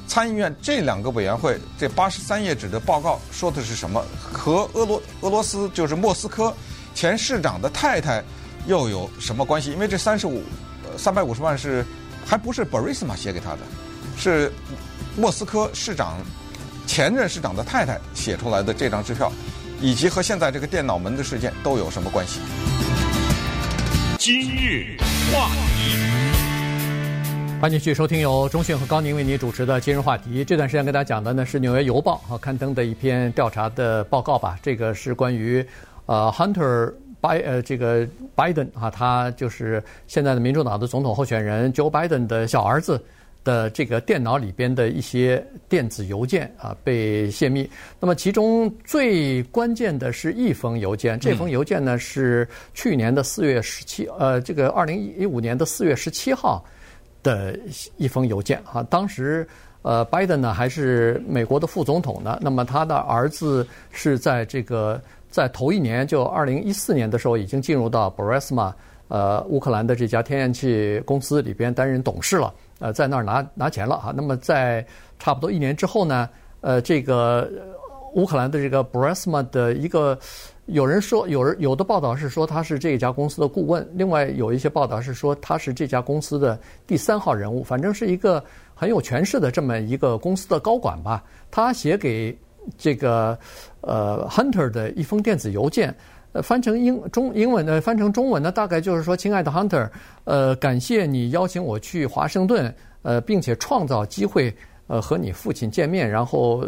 [0.06, 4.02] 参议院这两个委员会这八十三页纸的报告说的是什么？
[4.32, 6.54] 和俄罗俄罗斯就是莫斯科
[6.94, 8.24] 前市长的太太
[8.64, 9.70] 又有什么关系？
[9.70, 10.42] 因为这三十五
[10.96, 11.84] 三百五十万是
[12.24, 13.58] 还不是 Burisma 写给他的，
[14.16, 14.50] 是
[15.18, 16.16] 莫斯科市长
[16.86, 19.30] 前任市长的太太写出来的这张支票。
[19.83, 22.38] 以及和现在这个电脑门的事件都有什么关系？
[24.19, 24.99] 今日
[25.33, 25.97] 话题，
[27.59, 30.45] 欢迎继续收听由中讯和高宁为您主持的今日话题。
[30.45, 34.59] 这段时间跟大家讲的呢是《纽约邮报》啊刊登的一篇调查的报告吧。
[34.62, 35.64] 这个是关于
[36.05, 43.03] 呃 Hunter 拜呃这个 Biden 啊，他就是现在的民主党的总统候选人 Joe Biden 的小儿子。
[43.42, 56.62] 的这个电脑里边的一些电子邮件啊被泄密，那么其中最关键的是一封邮件，这封邮件呢是去年的四月十七，呃，这个二零一五年的四月十七号
[57.22, 57.59] 的
[57.96, 59.46] 一封邮件啊，当时
[59.83, 65.00] 呃，拜登呢还是美国的副总统呢，那么他的儿子是在这个
[65.31, 68.72] 在头一年就二零一四年的时候已经进入到 Burisma
[69.09, 72.53] 呃乌克兰的这家天然气公司里边担任董事了。
[72.81, 74.12] 呃，在那儿拿拿钱了哈。
[74.14, 74.85] 那么在
[75.21, 76.29] 差不多一年之后呢，
[76.61, 77.49] 呃，这个
[78.14, 80.19] 乌克兰的这个 Burisma 的一个
[80.66, 88.43] 有人说，有人有的报道是说他是这家公司的顾问，另外有一些报道是说他是这家公司的第三号人物，反正是一个
[88.75, 91.23] 很有权势的这么一个公司的高管吧。
[91.51, 92.37] 他写给
[92.77, 93.38] 这个
[93.81, 95.95] 呃 Hunter 的一封电子邮件，
[96.33, 99.90] 呃，翻成英中英文的翻成中文呢，大概就是说：“亲爱的 Hunter，
[100.25, 104.55] 呃，感谢你邀请我去华盛顿，呃，并且创造机会，
[104.87, 106.64] 呃，和你父亲见面，然后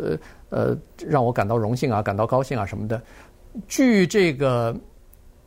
[0.49, 3.01] 呃，让我感到荣幸啊，感到高兴啊什么的。”
[3.69, 4.75] 据这个《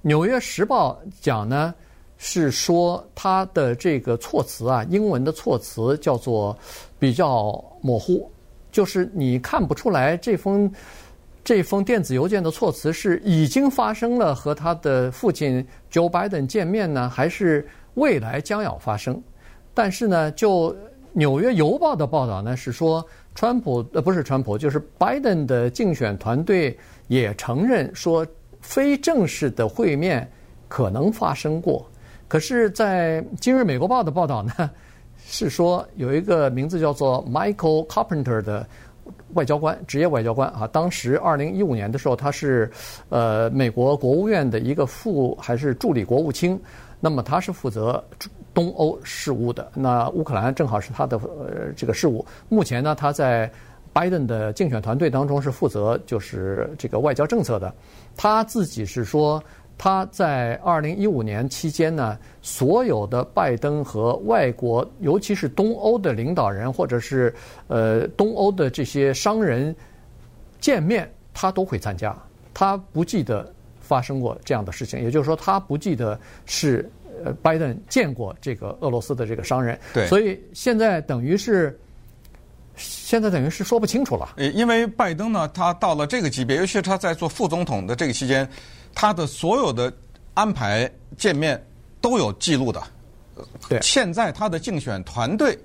[0.01, 1.73] 纽约时报》讲呢，
[2.17, 6.57] 是说他的这个措辞啊，英文的措辞叫做
[6.97, 8.31] 比较模糊，
[8.71, 10.71] 就是你看不出来这封
[11.45, 19.23] 这封电子邮件的措辞是已经发生了和他的父亲 Joe Biden 见面呢，还是未来将要发生？
[19.73, 20.71] 但是呢，就
[21.13, 23.05] 《纽约邮报》的报道呢，是说
[23.35, 26.77] 川普呃不是川普，就是拜登的竞选团队。
[27.07, 28.25] 也承认说，
[28.61, 30.27] 非正式的会面
[30.67, 31.87] 可能发生过。
[32.27, 34.71] 可是，在《今日美国报》的报道呢，
[35.23, 38.67] 是说有一个名字叫做 Michael Carpenter 的
[39.35, 40.67] 外交官，职业外交官啊。
[40.73, 42.69] 当时二零一五年的时候，他是
[43.07, 46.59] 呃美国国务院的一个副还是助理国务卿。
[46.99, 48.03] 那么他是负责
[48.53, 49.71] 东欧事务的。
[49.75, 52.25] 那乌克兰正好是他的呃这个事务。
[52.49, 53.49] 目前呢，他在。
[53.95, 57.73] 拜登的竞选团队当中是负责就是这个外交政策的，
[58.17, 59.41] 他自己是说
[59.77, 67.33] 他在二零一五年期间呢，所有的拜登和外国，尤其是东欧的领导人或者是
[67.67, 69.75] 呃东欧的这些商人
[70.59, 72.15] 见面，他都会参加。
[72.53, 76.89] 他不记得发生过这样的事情，也就是说，他不记得是
[77.23, 79.77] 呃拜登见过这个俄罗斯的这个商人。
[79.93, 81.77] 对，所以现在等于是。
[82.77, 84.33] 现在等于是说不清楚了。
[84.35, 88.45] 呃，因为拜登呢，他到了这个级别，尤其是他在做副总统的这个期间，
[88.95, 89.93] 他的所有的
[90.33, 91.63] 安排见面
[92.01, 92.81] 都有记录的。
[93.69, 93.79] 对。
[93.81, 95.55] 现在他的竞选团队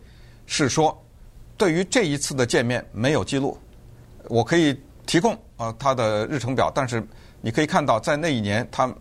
[0.44, 1.02] 是说，
[1.56, 3.56] 对于这一次的见面没有记录。
[4.28, 7.02] 我可以提供啊他的日程表，但是
[7.40, 8.92] 你可以看到，在那一年他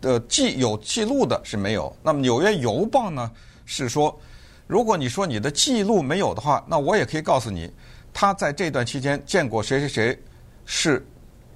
[0.00, 1.94] 的记有记录的是没有。
[2.02, 3.30] 那么《纽约邮报》呢
[3.66, 4.18] 是说。
[4.66, 7.70] 如果你说你的记录没有的话，那我也可以告诉你，
[8.14, 10.18] 他在这段期间见过谁谁谁，
[10.64, 11.06] 是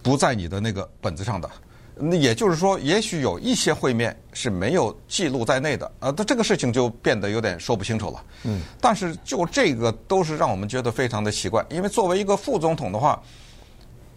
[0.02, 1.50] 不在你的那个本子上的。
[2.00, 5.90] 那也就是说，也许有一些会面是没有记录在内的。
[6.00, 8.24] 呃，这个事情就变得有点说不清楚了。
[8.44, 8.62] 嗯。
[8.80, 13.20] 但是就这个都是让我们觉得非常的奇怪，因为作为一个副总统的话，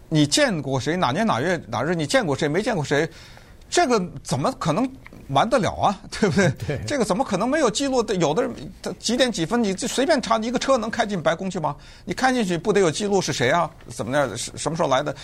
[0.08, 0.96] 你见过谁？
[0.96, 1.94] 哪年哪月哪日？
[1.94, 2.48] 你见过谁？
[2.48, 3.08] 没见过谁？
[3.68, 4.90] 这个怎么可能？
[5.28, 6.50] 瞒得了啊， 对不对？
[6.66, 8.14] 对，这个怎么可能没有记录的？
[8.16, 11.74] 有的人他几点几分，你就随便查，你一个车能开进白宫去吗？
[12.04, 13.70] 你开进去不得有记录是谁啊？
[13.88, 14.36] 怎么样？
[14.36, 15.14] 什什么时候来的？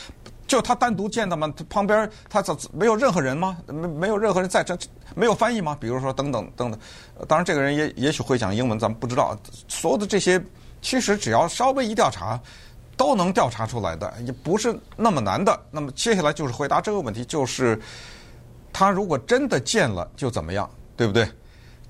[0.48, 1.52] 就他单独见的吗？
[1.56, 3.56] 他旁边他怎没有任何人吗？
[3.68, 4.76] 没没有任何人在这
[5.14, 5.76] 没有翻译吗？
[5.78, 6.80] 比如说等等等等。
[7.28, 9.38] 当然，这个人也也许会讲英文，咱们不知道。
[9.68, 10.42] 所有的这些，
[10.82, 12.40] 其实只要稍微一调查，
[12.96, 15.56] 都能调查出来的，也不是那么难的。
[15.70, 17.80] 那么接下来就是回答这个问题，就是。
[18.70, 21.28] 他如果真的见了，就怎么样，对不对？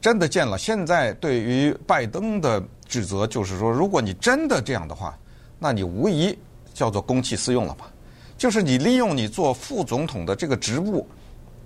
[0.01, 5.15] 真的见了，现在对于拜登的指责就是说，如果你真的这样的话，
[5.59, 6.39] 那你无疑
[6.73, 7.91] 叫做公器私用了吧？
[8.39, 11.07] 就是你利用你做副总统的这个职务，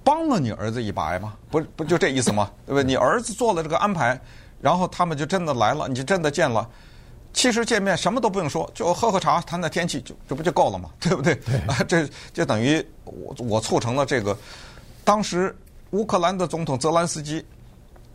[0.02, 1.34] 帮了你儿子一把吗？
[1.50, 2.50] 不，不就这意思吗？
[2.66, 2.84] 对不对？
[2.84, 4.18] 你儿子做了这个安排，
[4.60, 6.68] 然后他们就真的来了，你就真的见了。
[7.34, 10.90] 其实见面什么都不用说，就喝喝茶，谈谈天气，就这不就够了吗？
[10.98, 11.34] 对不对？
[11.66, 14.36] 啊，这就等于我我促成了这个。
[15.04, 15.54] 当时
[15.90, 17.44] 乌克兰的总统泽兰斯基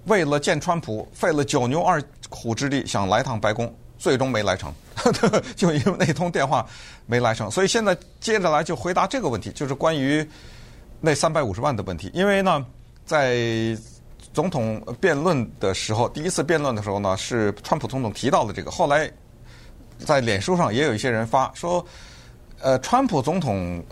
[0.06, 4.74] 为了见川普，费了九牛二虎之力想来趟白宫，最终没来成，
[5.56, 6.66] 就因为那通电话
[7.06, 7.50] 没来成。
[7.50, 10.28] 所以现在接着来就回答这个问题，就是关于
[11.02, 12.10] 那三百五十万的问题。
[12.14, 12.66] 因为呢，
[13.06, 13.78] 在
[14.34, 18.72] 总统辩论的时候，第一次辩论的时候呢，是川普总统提到了这个。
[18.72, 19.12] 后来
[19.98, 21.86] 在脸书上也有一些人发说，
[22.60, 23.84] 呃，川普总统。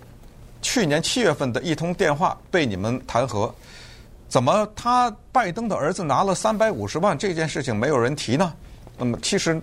[0.61, 3.53] 去年七月份的一通电话被你们弹劾，
[4.27, 8.51] 怎么他拜登的儿子拿了三百五十万这件事情没有人提呢？
[8.97, 9.61] 那么其实，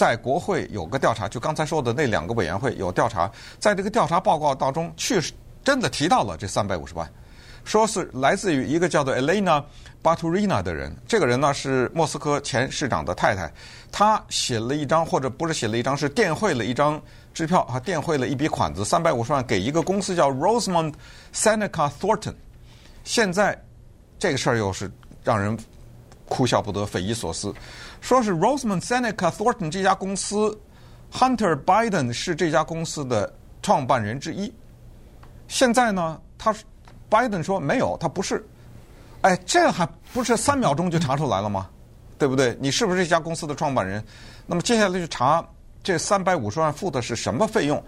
[0.00, 5.30] 在国会有个调查，就刚才说的那两个委员会有调查，在这个调查报告当中，确实
[5.62, 7.06] 真的提到了这三百五十万，
[7.64, 9.62] 说是来自于一个叫做 Elena
[10.02, 13.52] Baturina 的人，这个人呢是莫斯科前市长的太太，
[13.92, 16.98] 她写了一张或者不是写了一张，是电汇了一张。
[17.34, 20.94] 支票啊，电汇了一笔款子，三百五十万给一个公司叫 Rosamond
[21.34, 22.34] Seneca Thornton。
[23.04, 23.56] 现在
[24.18, 24.90] 这个事儿又是
[25.22, 25.56] 让人
[26.24, 27.54] 哭笑不得、匪夷所思。
[28.00, 30.58] 说是 Rosamond Seneca Thornton 这家公司
[31.12, 33.32] ，Hunter Biden 是这家公司的
[33.62, 34.52] 创办人之一。
[35.48, 36.54] 现在呢，他
[37.08, 38.44] 拜登说没有，他不是。
[39.22, 41.68] 哎，这还不是三秒钟就查出来了吗？
[42.18, 42.56] 对不对？
[42.60, 44.02] 你是不是这家公司的创办人？
[44.46, 45.46] 那么接下来就查
[45.82, 47.82] 这三百五十万付的是什么费用？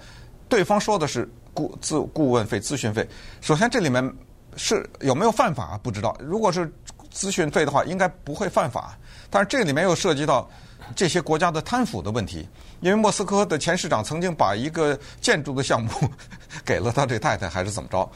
[0.48, 3.08] 对方说的是顾咨顾问费、咨询费。
[3.40, 4.14] 首先这里面
[4.56, 5.78] 是有没有犯法？
[5.82, 6.14] 不知道。
[6.20, 6.70] 如果是
[7.12, 8.98] 咨询费的话，应该不会犯法。
[9.32, 10.46] 但是这里面又涉及到
[10.94, 12.46] 这些国家的贪腐的问题，
[12.80, 15.90] 因为莫斯科的前市长曾经把一个建筑的项目
[16.66, 18.08] 给了他这太太，还是怎么着？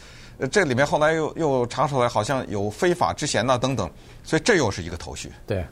[0.53, 3.91] 这里面后来又又查出来，好像有非法之嫌呐等等，
[4.23, 5.33] 所以这又是一个头绪。
[5.47, 5.65] 对，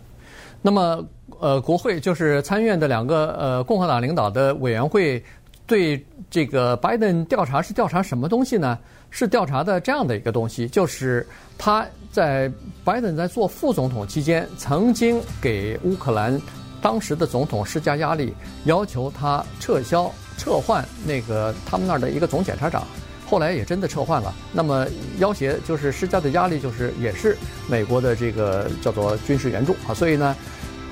[0.62, 1.04] 那么
[1.38, 5.22] 呃，国会就是参议院的两个呃共和党领导的委员会
[5.66, 8.78] 对这个拜登调查是调查什么东西呢？
[9.16, 11.24] 是调查的这样的一个东西，就是
[11.56, 12.50] 他在
[12.82, 16.36] 拜登在做副总统期间，曾经给乌克兰
[16.82, 18.34] 当时的总统施加压力，
[18.64, 22.84] 要求他撤销撤换那个他们那儿的一个总检察长。
[23.24, 24.34] 后来也真的撤换了。
[24.52, 24.84] 那么
[25.18, 27.36] 要挟就是施加的压力，就是也是
[27.68, 29.94] 美国的这个叫做军事援助啊。
[29.94, 30.34] 所以呢，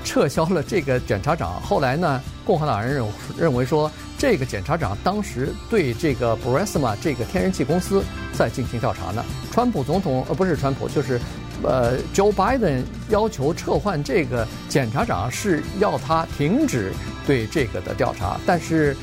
[0.05, 1.61] 撤销了这个检察长。
[1.61, 3.05] 后来呢，共和党人认
[3.37, 3.91] 认为说，
[4.23, 8.01] 这个检察长当时对这个 Burisma 这个天然气公司
[8.31, 9.21] 在进行调查呢。
[9.51, 11.19] 川普总统呃不是川普，就是
[11.61, 16.93] 呃 Joe Biden 要求撤换这个检察长，是要他停止
[17.27, 18.95] 对这个的调查，但是。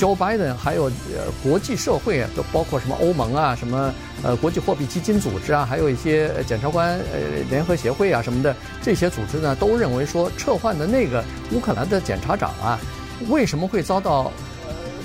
[0.00, 8.52] Joe Biden 还有呃国际社会啊，都包括什么欧盟啊，什么呃国际货币基金组织啊，还有一些检察官呃联合协会啊什么的
[8.82, 12.76] 这些组织呢，都认为说撤换的那个乌克兰的检察长啊，
[13.28, 14.32] 为什么会遭到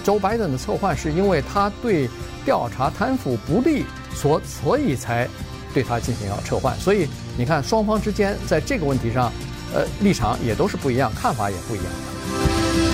[0.03, 0.95] Joe Biden 的撤换？
[0.95, 2.09] 是因为他对
[2.43, 5.27] 调查贪腐不利，所所以才
[5.73, 6.77] 对他进行要撤换。
[6.79, 9.31] 所以你看双方之间在这个问题上，
[9.73, 12.91] 呃立场也都是不一样，看法也不一样。